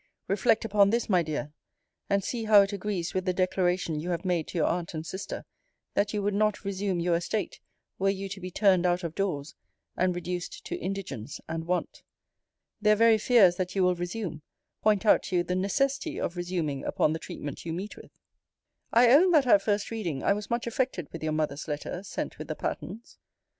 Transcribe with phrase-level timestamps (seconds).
[0.27, 1.53] Reflect upon this, my dear,
[2.09, 5.05] and see how it agrees with the declaration you have made to your aunt and
[5.05, 5.45] sister,
[5.93, 7.59] that you would not resume your estate,
[7.99, 9.53] were you to be turned out of doors,
[9.95, 12.01] and reduced to indigence and want.
[12.81, 14.41] Their very fears that you will resume,
[14.81, 18.09] point out to you the necessity of resuming upon the treatment you meet with.
[18.91, 22.39] I own, that (at first reading) I was much affected with your mother's letter sent
[22.39, 23.19] with the patterns.